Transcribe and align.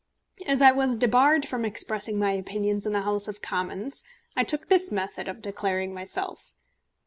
As 0.47 0.63
I 0.63 0.71
was 0.71 0.95
debarred 0.95 1.47
from 1.47 1.63
expressing 1.63 2.17
my 2.17 2.31
opinions 2.31 2.87
in 2.87 2.91
the 2.93 3.03
House 3.03 3.27
of 3.27 3.43
Commons, 3.43 4.03
I 4.35 4.43
took 4.43 4.67
this 4.67 4.91
method 4.91 5.27
of 5.27 5.43
declaring 5.43 5.93
myself. 5.93 6.53